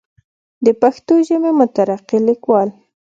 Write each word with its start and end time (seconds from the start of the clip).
دَ 0.65 0.67
پښتو 0.81 1.13
ژبې 1.27 1.51
مترقي 1.59 2.19
ليکوال 2.27 2.69